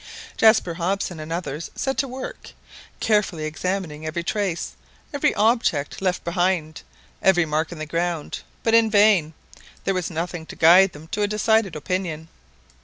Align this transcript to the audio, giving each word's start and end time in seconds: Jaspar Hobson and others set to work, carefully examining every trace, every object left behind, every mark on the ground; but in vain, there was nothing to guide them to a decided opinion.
Jaspar 0.35 0.73
Hobson 0.79 1.19
and 1.19 1.31
others 1.31 1.69
set 1.75 1.95
to 1.99 2.07
work, 2.07 2.53
carefully 2.99 3.43
examining 3.43 4.03
every 4.03 4.23
trace, 4.23 4.71
every 5.13 5.31
object 5.35 6.01
left 6.01 6.23
behind, 6.23 6.81
every 7.21 7.45
mark 7.45 7.71
on 7.71 7.77
the 7.77 7.85
ground; 7.85 8.39
but 8.63 8.73
in 8.73 8.89
vain, 8.89 9.35
there 9.83 9.93
was 9.93 10.09
nothing 10.09 10.47
to 10.47 10.55
guide 10.55 10.93
them 10.93 11.07
to 11.09 11.21
a 11.21 11.27
decided 11.27 11.75
opinion. 11.75 12.29